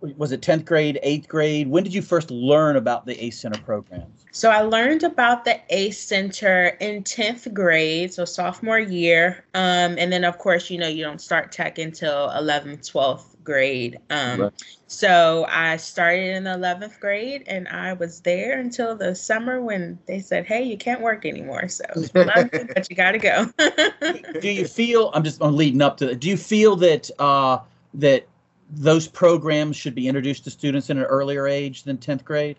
[0.00, 1.68] was it 10th grade, 8th grade?
[1.68, 4.24] When did you first learn about the ACE Center programs?
[4.32, 9.44] So I learned about the ACE Center in 10th grade, so sophomore year.
[9.54, 13.98] Um, and then, of course, you know, you don't start tech until 11th, 12th grade.
[14.10, 14.52] Um, right.
[14.88, 19.98] So I started in the 11th grade and I was there until the summer when
[20.06, 21.68] they said, hey, you can't work anymore.
[21.68, 23.50] So, but you got to go.
[24.40, 27.60] do you feel, I'm just I'm leading up to it, do you feel that, uh,
[27.94, 28.26] that
[28.70, 32.58] those programs should be introduced to students in an earlier age than 10th grade?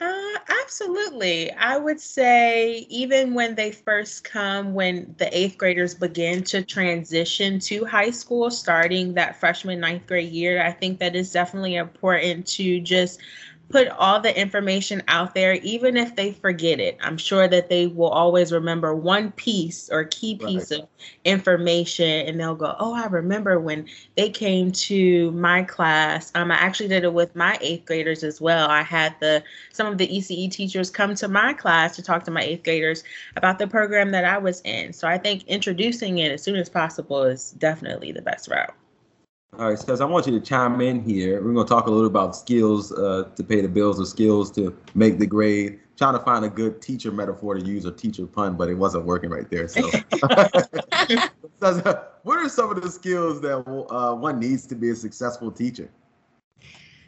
[0.00, 1.50] Uh, absolutely.
[1.52, 7.58] I would say even when they first come, when the eighth graders begin to transition
[7.60, 12.46] to high school, starting that freshman ninth grade year, I think that is definitely important
[12.48, 13.20] to just
[13.70, 16.96] put all the information out there, even if they forget it.
[17.02, 20.80] I'm sure that they will always remember one piece or key piece right.
[20.80, 20.88] of
[21.24, 26.32] information and they'll go, Oh, I remember when they came to my class.
[26.34, 28.68] Um, I actually did it with my eighth graders as well.
[28.68, 32.30] I had the some of the ECE teachers come to my class to talk to
[32.30, 33.04] my eighth graders
[33.36, 34.92] about the program that I was in.
[34.92, 38.74] So I think introducing it as soon as possible is definitely the best route.
[39.56, 41.42] All right, Seth, I want you to chime in here.
[41.42, 44.50] We're going to talk a little about skills uh, to pay the bills or skills
[44.52, 45.80] to make the grade.
[45.96, 49.04] Trying to find a good teacher metaphor to use or teacher pun, but it wasn't
[49.04, 49.66] working right there.
[49.66, 49.80] So,
[51.58, 53.56] what are some of the skills that
[53.90, 55.90] uh, one needs to be a successful teacher?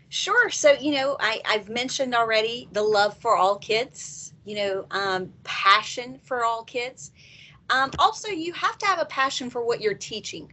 [0.08, 0.50] Sure.
[0.50, 5.32] So, you know, I, I've mentioned already the love for all kids, you know, um,
[5.44, 7.12] passion for all kids.
[7.68, 10.52] Um, also, you have to have a passion for what you're teaching.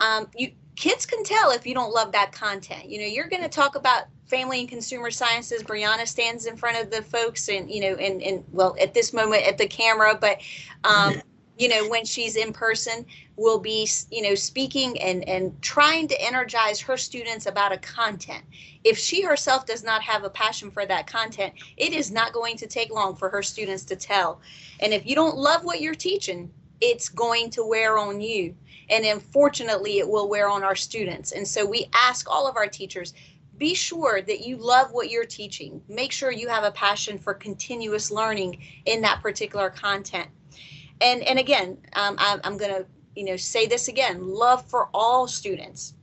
[0.00, 2.88] Um, you kids can tell if you don't love that content.
[2.88, 5.62] You know, you're going to talk about family and consumer sciences.
[5.62, 9.12] Brianna stands in front of the folks, and you know, and and well, at this
[9.12, 10.40] moment at the camera, but
[10.84, 11.20] um,
[11.58, 13.04] you know, when she's in person,
[13.36, 18.42] will be you know speaking and and trying to energize her students about a content.
[18.82, 22.56] If she herself does not have a passion for that content, it is not going
[22.56, 24.40] to take long for her students to tell.
[24.80, 28.54] And if you don't love what you're teaching, it's going to wear on you
[28.90, 31.32] and unfortunately it will wear on our students.
[31.32, 33.14] And so we ask all of our teachers
[33.56, 35.82] be sure that you love what you're teaching.
[35.88, 40.28] Make sure you have a passion for continuous learning in that particular content.
[41.00, 44.88] And and again um, I'm, I'm going to you know say this again love for
[44.92, 45.94] all students.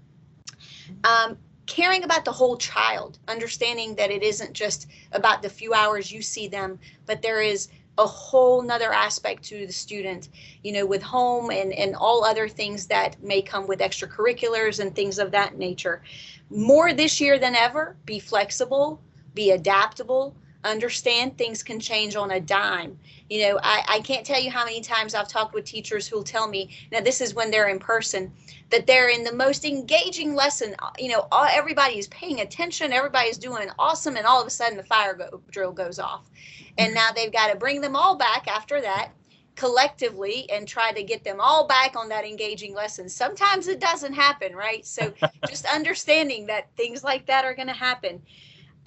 [1.03, 6.11] Um, caring about the whole child understanding that it isn't just about the few hours
[6.11, 10.29] you see them but there is a whole nother aspect to the student
[10.63, 14.95] you know with home and and all other things that may come with extracurriculars and
[14.95, 16.01] things of that nature.
[16.49, 19.01] More this year than ever be flexible
[19.37, 22.97] be adaptable understand things can change on a dime
[23.29, 26.23] you know I, I can't tell you how many times i've talked with teachers who'll
[26.23, 28.31] tell me now this is when they're in person
[28.69, 32.91] that they're in the most engaging lesson uh, you know all, everybody is paying attention
[32.91, 36.29] everybody's doing awesome and all of a sudden the fire go, drill goes off
[36.77, 39.11] and now they've got to bring them all back after that
[39.57, 43.09] collectively and try to get them all back on that engaging lesson.
[43.09, 44.85] Sometimes it doesn't happen, right?
[44.85, 45.11] So
[45.49, 48.21] just understanding that things like that are going to happen.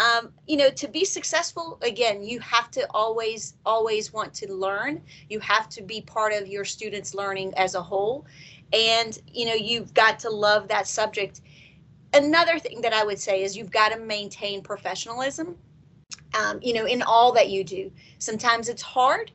[0.01, 5.03] Um, you know, to be successful, again, you have to always, always want to learn.
[5.29, 8.25] You have to be part of your students' learning as a whole.
[8.73, 11.43] And, you know, you've got to love that subject.
[12.15, 15.57] Another thing that I would say is you've got to maintain professionalism
[16.35, 17.91] um, you know, in all that you do.
[18.19, 19.31] Sometimes it's hard.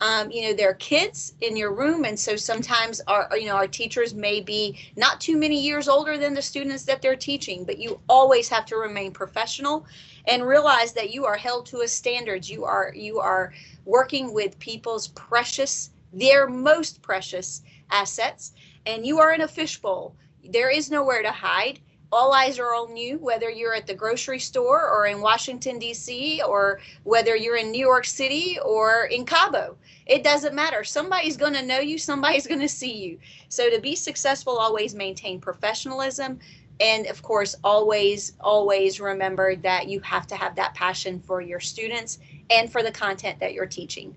[0.00, 3.56] Um, you know, there are kids in your room, and so sometimes our, you know,
[3.56, 7.64] our teachers may be not too many years older than the students that they're teaching,
[7.64, 9.86] but you always have to remain professional
[10.26, 12.50] and realize that you are held to a standards.
[12.50, 13.52] You are you are
[13.86, 18.52] working with people's precious, their most precious assets,
[18.84, 20.14] and you are in a fishbowl.
[20.44, 21.80] There is nowhere to hide
[22.16, 26.42] all eyes are on you, whether you're at the grocery store or in Washington, D.C.,
[26.42, 29.76] or whether you're in New York City or in Cabo.
[30.06, 30.82] It doesn't matter.
[30.82, 33.18] Somebody's going to know you, somebody's going to see you.
[33.50, 36.38] So, to be successful, always maintain professionalism.
[36.80, 41.60] And of course, always, always remember that you have to have that passion for your
[41.60, 44.14] students and for the content that you're teaching.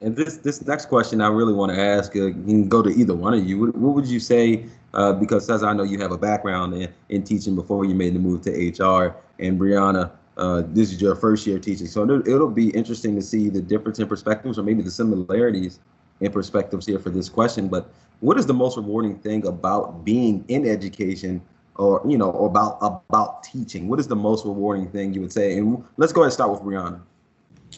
[0.00, 2.90] And this this next question I really want to ask, uh, you can go to
[2.90, 3.60] either one of you.
[3.60, 6.92] What, what would you say uh, because as I know you have a background in,
[7.08, 9.16] in teaching before you made the move to HR.
[9.38, 11.86] And Brianna, uh, this is your first year teaching.
[11.86, 15.80] So it'll be interesting to see the difference in perspectives or maybe the similarities
[16.20, 17.68] in perspectives here for this question.
[17.68, 21.42] But what is the most rewarding thing about being in education
[21.76, 23.88] or, you know, about, about teaching?
[23.88, 25.58] What is the most rewarding thing you would say?
[25.58, 27.00] And let's go ahead and start with Brianna.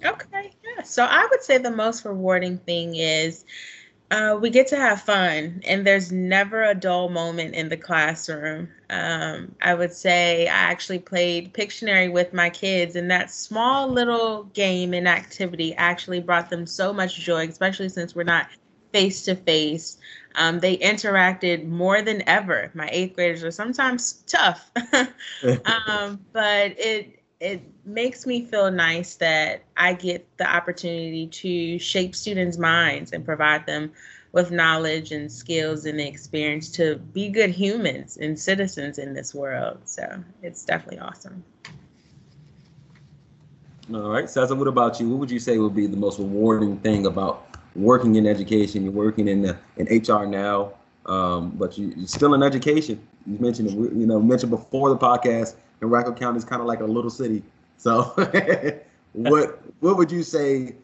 [0.04, 0.52] Okay.
[0.64, 0.82] Yeah.
[0.84, 3.44] So I would say the most rewarding thing is
[4.10, 8.68] uh, we get to have fun, and there's never a dull moment in the classroom.
[8.90, 14.44] Um, I would say I actually played Pictionary with my kids, and that small little
[14.52, 18.48] game and activity actually brought them so much joy, especially since we're not
[18.92, 19.98] face to face.
[20.54, 22.70] They interacted more than ever.
[22.74, 24.70] My eighth graders are sometimes tough,
[25.64, 32.14] um, but it it makes me feel nice that I get the opportunity to shape
[32.14, 33.92] students' minds and provide them
[34.32, 39.34] with knowledge and skills and the experience to be good humans and citizens in this
[39.34, 39.78] world.
[39.86, 41.42] So it's definitely awesome.
[43.92, 45.08] All right, Cesar, what about you?
[45.08, 48.84] What would you say would be the most rewarding thing about working in education?
[48.84, 50.74] You're working in the, in HR now,
[51.06, 53.00] um, but you, are still in education.
[53.26, 56.84] You mentioned, you know, mentioned before the podcast Henrico County is kind of like a
[56.84, 57.42] little city.
[57.76, 58.02] So,
[59.12, 60.74] what what would you say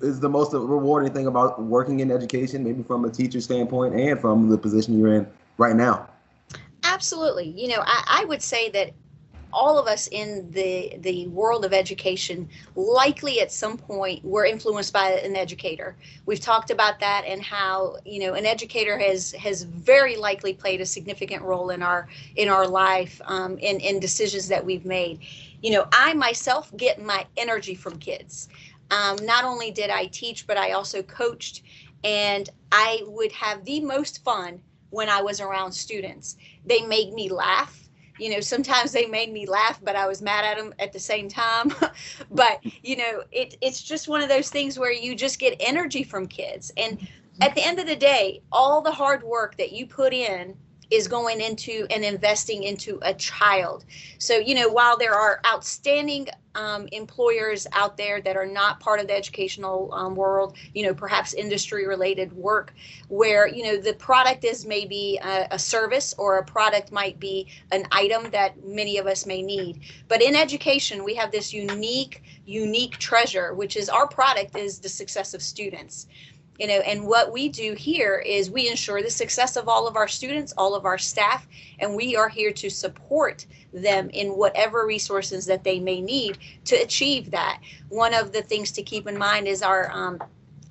[0.00, 4.20] is the most rewarding thing about working in education, maybe from a teacher standpoint and
[4.20, 5.26] from the position you're in
[5.58, 6.08] right now?
[6.84, 7.48] Absolutely.
[7.48, 8.92] You know, I, I would say that
[9.54, 14.92] all of us in the the world of education likely at some point were influenced
[14.92, 15.96] by an educator.
[16.26, 20.80] We've talked about that and how you know an educator has has very likely played
[20.80, 25.20] a significant role in our in our life um, in in decisions that we've made.
[25.62, 28.48] You know, I myself get my energy from kids.
[28.90, 31.62] Um, not only did I teach, but I also coached,
[32.02, 36.36] and I would have the most fun when I was around students.
[36.66, 37.83] They made me laugh
[38.18, 40.98] you know sometimes they made me laugh but i was mad at them at the
[40.98, 41.72] same time.
[42.30, 46.02] But you know it, it's just one of those things where you just get energy
[46.02, 46.72] from kids.
[46.76, 47.42] And mm-hmm.
[47.42, 50.56] at the end of the day all the hard work that you put in
[50.90, 53.84] is going into and investing into a child.
[54.18, 59.00] So, you know, while there are outstanding um, employers out there that are not part
[59.00, 62.72] of the educational um, world, you know, perhaps industry related work
[63.08, 67.48] where, you know, the product is maybe a, a service or a product might be
[67.72, 69.80] an item that many of us may need.
[70.08, 74.88] But in education, we have this unique, unique treasure, which is our product is the
[74.88, 76.06] success of students
[76.58, 79.96] you know and what we do here is we ensure the success of all of
[79.96, 81.46] our students all of our staff
[81.78, 86.76] and we are here to support them in whatever resources that they may need to
[86.76, 87.60] achieve that.
[87.88, 90.22] One of the things to keep in mind is our um,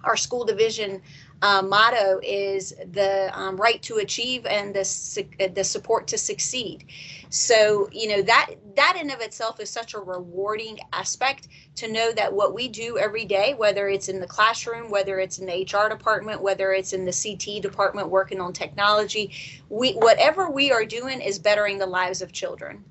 [0.04, 1.02] our school division
[1.44, 6.86] uh, motto is the um, right to achieve and the the support to succeed.
[7.30, 12.14] So you know that that in of itself is such a rewarding aspect to know
[12.14, 15.68] that what we do every day, whether it's in the classroom, whether it's in the
[15.70, 19.34] HR department, whether it's in the CT department working on technology,
[19.68, 22.86] we whatever we are doing is bettering the lives of children.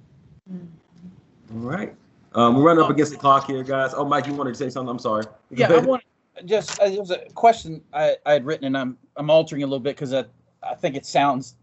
[0.51, 1.95] All right.
[2.35, 3.95] Um, we're running up against the clock here, guys.
[3.95, 4.91] Oh, Mike, you wanted to say something?
[4.91, 5.25] I'm sorry.
[5.51, 6.03] Yeah, I want
[6.47, 9.67] just uh, it was a question I, I had written, and I'm I'm altering a
[9.67, 10.25] little bit because I
[10.63, 11.57] I think it sounds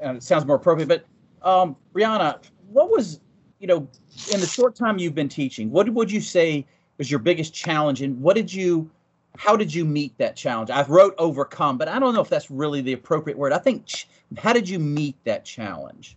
[0.00, 0.88] and uh, it sounds more appropriate.
[0.88, 1.04] But
[1.42, 2.38] um, Brianna,
[2.68, 3.20] what was
[3.58, 3.88] you know
[4.32, 6.66] in the short time you've been teaching, what would you say
[6.98, 8.90] was your biggest challenge, and what did you
[9.36, 10.70] how did you meet that challenge?
[10.70, 13.52] I wrote overcome, but I don't know if that's really the appropriate word.
[13.52, 16.16] I think ch- how did you meet that challenge?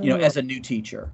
[0.00, 0.22] You know, mm.
[0.22, 1.10] as a new teacher.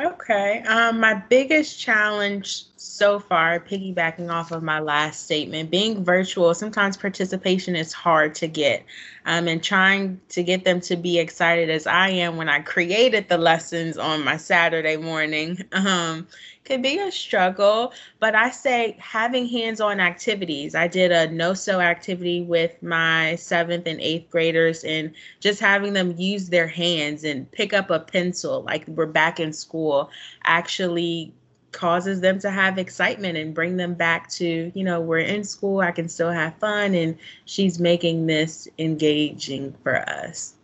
[0.00, 0.60] Okay.
[0.62, 6.96] Um, my biggest challenge so far, piggybacking off of my last statement, being virtual, sometimes
[6.96, 8.84] participation is hard to get.
[9.24, 13.28] Um, and trying to get them to be excited as I am when I created
[13.28, 15.62] the lessons on my Saturday morning.
[15.72, 16.26] Um,
[16.64, 20.74] could be a struggle, but I say having hands on activities.
[20.74, 25.92] I did a no sew activity with my seventh and eighth graders and just having
[25.92, 30.10] them use their hands and pick up a pencil like we're back in school
[30.44, 31.32] actually
[31.72, 35.80] causes them to have excitement and bring them back to, you know, we're in school,
[35.80, 40.54] I can still have fun, and she's making this engaging for us.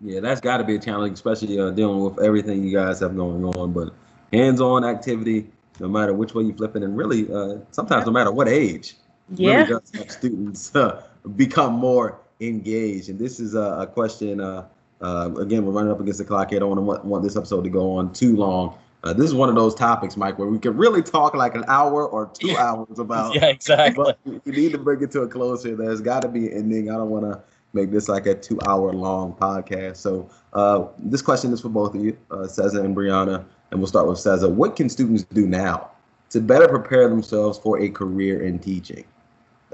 [0.00, 3.16] Yeah, that's got to be a challenge, especially uh, dealing with everything you guys have
[3.16, 3.72] going on.
[3.72, 3.92] But
[4.32, 5.50] hands-on activity,
[5.80, 8.96] no matter which way you flip it, and really, uh, sometimes no matter what age,
[9.34, 11.02] yeah, really does help students uh,
[11.36, 13.08] become more engaged.
[13.08, 14.40] And this is a, a question.
[14.40, 14.66] Uh,
[15.00, 16.58] uh, again, we're running up against the clock here.
[16.58, 18.76] I don't want, want this episode to go on too long.
[19.04, 21.64] Uh, this is one of those topics, Mike, where we can really talk like an
[21.68, 23.34] hour or two hours about.
[23.36, 24.04] yeah, exactly.
[24.04, 25.76] But you need to bring it to a close here.
[25.76, 26.90] There's got to be an ending.
[26.90, 27.40] I don't want to
[27.74, 29.96] make this like a two-hour-long podcast.
[29.98, 33.44] So uh, this question is for both of you, uh, Cesar and Brianna.
[33.70, 34.48] And we'll start with Cesar.
[34.48, 35.90] What can students do now
[36.30, 39.04] to better prepare themselves for a career in teaching?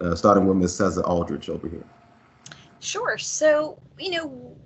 [0.00, 0.76] Uh, starting with Ms.
[0.76, 1.84] Cesar Aldrich over here.
[2.80, 3.16] Sure.
[3.16, 4.56] So, you know,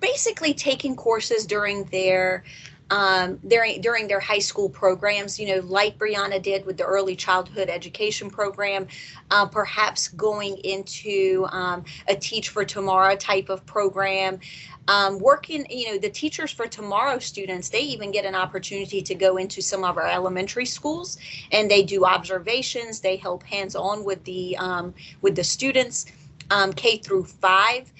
[0.00, 2.44] basically taking courses during their
[2.92, 7.16] um, during during their high school programs, you know, like Brianna did with the early
[7.16, 8.86] childhood education program,
[9.30, 14.40] uh, perhaps going into um, a Teach for Tomorrow type of program.
[14.88, 19.14] Um, working, you know, the Teachers for Tomorrow students, they even get an opportunity to
[19.14, 21.16] go into some of our elementary schools,
[21.50, 23.00] and they do observations.
[23.00, 26.04] They help hands on with the um, with the students,
[26.50, 27.90] um, K through five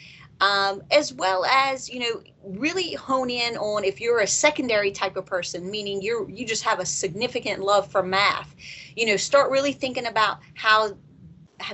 [0.40, 5.16] um, as well as you know really hone in on if you're a secondary type
[5.16, 8.54] of person meaning you're you just have a significant love for math.
[8.96, 10.96] You know start really thinking about how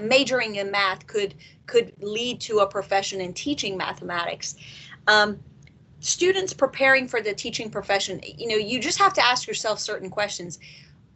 [0.03, 1.35] majoring in math could
[1.67, 4.57] could lead to a profession in teaching mathematics.
[5.07, 5.39] Um,
[6.01, 10.11] students preparing for the teaching profession you know you just have to ask yourself certain
[10.11, 10.59] questions.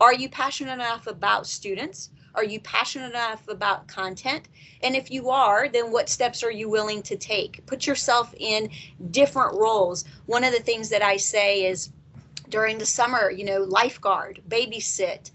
[0.01, 4.49] Are you passionate enough about students are you passionate enough about content?
[4.83, 7.65] And if you are, then what steps are you willing to take?
[7.67, 8.71] Put yourself in
[9.11, 10.05] different roles.
[10.27, 11.91] One of the things that I say is
[12.49, 15.31] during the summer, you know, lifeguard, babysit,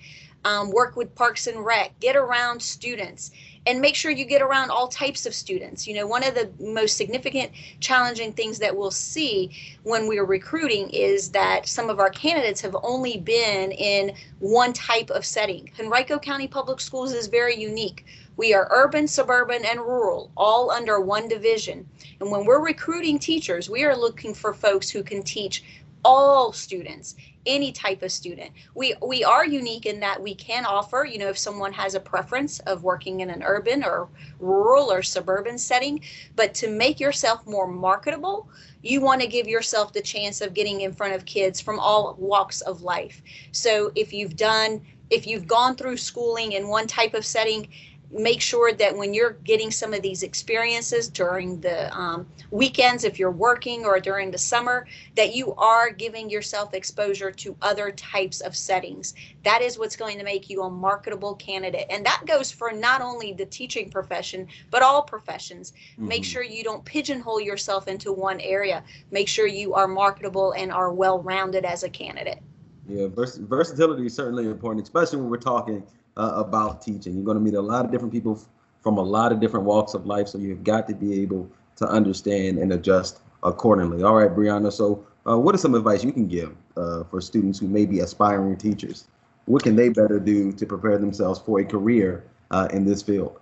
[0.45, 3.31] um, work with Parks and Rec, get around students,
[3.67, 5.85] and make sure you get around all types of students.
[5.85, 7.51] You know, one of the most significant
[7.81, 9.51] challenging things that we'll see
[9.83, 15.09] when we're recruiting is that some of our candidates have only been in one type
[15.09, 15.69] of setting.
[15.77, 18.05] Henrico County Public Schools is very unique.
[18.37, 21.89] We are urban, suburban, and rural, all under one division.
[22.21, 25.63] And when we're recruiting teachers, we are looking for folks who can teach
[26.07, 28.51] all students any type of student.
[28.75, 31.99] We we are unique in that we can offer you know if someone has a
[31.99, 34.07] preference of working in an urban or
[34.39, 36.01] rural or suburban setting
[36.35, 38.49] but to make yourself more marketable
[38.83, 42.15] you want to give yourself the chance of getting in front of kids from all
[42.19, 43.21] walks of life.
[43.51, 47.67] So if you've done if you've gone through schooling in one type of setting
[48.11, 53.19] make sure that when you're getting some of these experiences during the um, weekends, if
[53.19, 58.41] you're working or during the summer, that you are giving yourself exposure to other types
[58.41, 59.13] of settings.
[59.43, 61.87] That is what's going to make you a marketable candidate.
[61.89, 65.73] And that goes for not only the teaching profession, but all professions.
[65.93, 66.07] Mm-hmm.
[66.07, 68.83] Make sure you don't pigeonhole yourself into one area.
[69.11, 72.41] Make sure you are marketable and are well rounded as a candidate.
[72.87, 75.83] Yeah, vers- versatility is certainly important, especially when we're talking
[76.15, 77.15] uh, about teaching.
[77.15, 78.41] You're going to meet a lot of different people
[78.81, 81.87] from a lot of different walks of life, so you've got to be able to
[81.87, 84.03] understand and adjust accordingly.
[84.03, 84.71] All right, Brianna.
[84.71, 87.99] So, uh, what is some advice you can give uh, for students who may be
[87.99, 89.07] aspiring teachers?
[89.45, 93.39] What can they better do to prepare themselves for a career uh, in this field?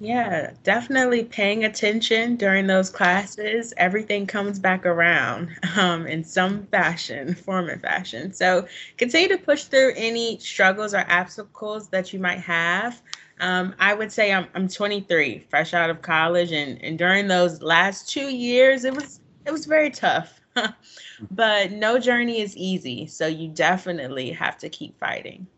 [0.00, 3.72] Yeah, definitely paying attention during those classes.
[3.76, 8.32] Everything comes back around um, in some fashion, form and fashion.
[8.32, 8.66] So
[8.98, 13.00] continue to push through any struggles or obstacles that you might have.
[13.40, 17.62] Um, I would say I'm, I'm 23, fresh out of college, and, and during those
[17.62, 20.40] last two years, it was it was very tough.
[21.30, 25.48] but no journey is easy, so you definitely have to keep fighting.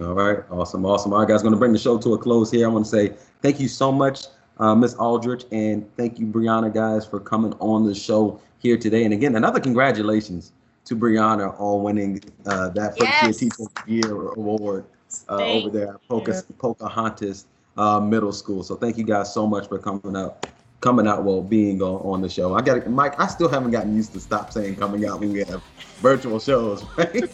[0.00, 1.14] All right, awesome, awesome.
[1.14, 2.66] All right, guys, going to bring the show to a close here.
[2.66, 4.26] I want to say thank you so much,
[4.58, 9.04] uh, Miss Aldrich, and thank you, Brianna, guys, for coming on the show here today.
[9.04, 10.52] And again, another congratulations
[10.84, 13.42] to Brianna on winning uh, that first yes.
[13.42, 14.84] year teacher year award
[15.30, 17.46] uh, over there at Poca- Pocahontas
[17.78, 18.62] uh, Middle School.
[18.62, 20.46] So thank you guys so much for coming out,
[20.80, 22.54] coming out while being on, on the show.
[22.54, 23.18] I got Mike.
[23.18, 25.62] I still haven't gotten used to stop saying coming out when we have
[26.00, 27.24] virtual shows, right?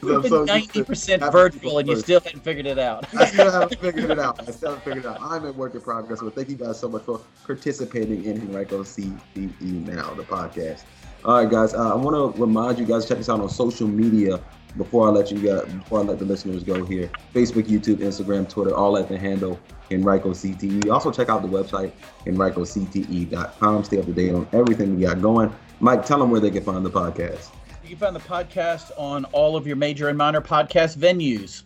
[0.00, 3.06] We've been ninety percent virtual, and you still haven't figured it out.
[3.14, 4.40] I still haven't figured it out.
[4.46, 5.20] I still haven't figured it out.
[5.20, 6.20] I'm in work in progress.
[6.20, 10.82] So thank you guys so much for participating in Henrico CTE Now, the podcast.
[11.24, 11.74] All right, guys.
[11.74, 14.40] Uh, I want to remind you guys to check us out on social media
[14.76, 15.64] before I let you go.
[15.64, 19.58] Before I let the listeners go here, Facebook, YouTube, Instagram, Twitter, all at the handle
[19.90, 20.90] Henrico CTE.
[20.90, 21.92] Also check out the website
[22.26, 23.84] henricocte.com.
[23.84, 25.54] Stay up to date on everything we got going.
[25.80, 27.50] Mike, tell them where they can find the podcast.
[27.94, 31.62] You can find the podcast on all of your major and minor podcast venues.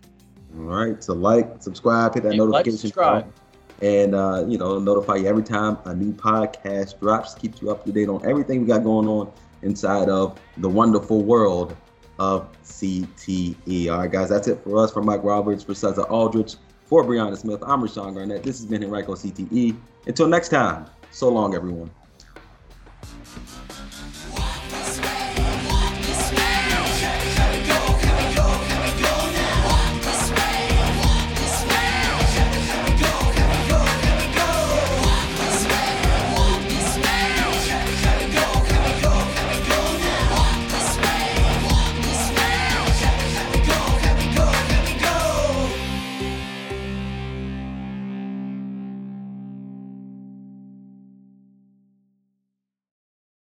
[0.59, 1.03] All right.
[1.03, 3.33] So like, subscribe, hit that and notification like, bell,
[3.81, 7.33] and uh, you know, notify you every time a new podcast drops.
[7.33, 11.23] Keeps you up to date on everything we got going on inside of the wonderful
[11.23, 11.75] world
[12.19, 13.91] of CTE.
[13.91, 14.93] All right, guys, that's it for us.
[14.93, 18.43] For Mike Roberts, for Cesar Aldrich, for Brianna Smith, I'm Rashawn Garnett.
[18.43, 19.75] This has been Henrico CTE.
[20.07, 21.91] Until next time, so long, everyone.